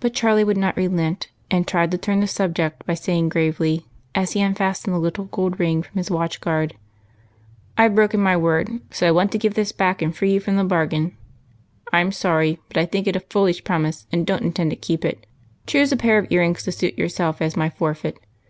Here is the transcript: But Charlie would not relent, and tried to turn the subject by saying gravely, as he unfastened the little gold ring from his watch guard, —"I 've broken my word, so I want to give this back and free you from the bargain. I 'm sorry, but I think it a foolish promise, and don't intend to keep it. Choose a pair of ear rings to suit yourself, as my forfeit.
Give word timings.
But 0.00 0.12
Charlie 0.12 0.44
would 0.44 0.58
not 0.58 0.76
relent, 0.76 1.30
and 1.50 1.66
tried 1.66 1.90
to 1.92 1.96
turn 1.96 2.20
the 2.20 2.26
subject 2.26 2.84
by 2.84 2.92
saying 2.92 3.30
gravely, 3.30 3.86
as 4.14 4.32
he 4.32 4.42
unfastened 4.42 4.94
the 4.94 4.98
little 4.98 5.24
gold 5.24 5.58
ring 5.58 5.82
from 5.82 5.94
his 5.96 6.10
watch 6.10 6.42
guard, 6.42 6.76
—"I 7.78 7.88
've 7.88 7.94
broken 7.94 8.20
my 8.20 8.36
word, 8.36 8.68
so 8.90 9.08
I 9.08 9.12
want 9.12 9.32
to 9.32 9.38
give 9.38 9.54
this 9.54 9.72
back 9.72 10.02
and 10.02 10.14
free 10.14 10.34
you 10.34 10.40
from 10.40 10.56
the 10.56 10.62
bargain. 10.64 11.16
I 11.90 12.00
'm 12.00 12.12
sorry, 12.12 12.58
but 12.68 12.76
I 12.76 12.84
think 12.84 13.06
it 13.06 13.16
a 13.16 13.20
foolish 13.20 13.64
promise, 13.64 14.06
and 14.12 14.26
don't 14.26 14.42
intend 14.42 14.68
to 14.72 14.76
keep 14.76 15.06
it. 15.06 15.24
Choose 15.66 15.90
a 15.90 15.96
pair 15.96 16.18
of 16.18 16.26
ear 16.28 16.40
rings 16.42 16.62
to 16.64 16.72
suit 16.72 16.98
yourself, 16.98 17.40
as 17.40 17.56
my 17.56 17.70
forfeit. 17.70 18.18